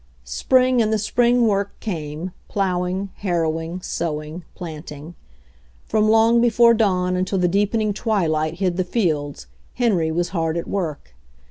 [0.25, 5.13] Spring and the spring work came, plowing, harrowing, sowing, planting.
[5.85, 9.45] From long before dawn until the deepening twilight hid the fields
[9.75, 11.13] Henry was hard at work.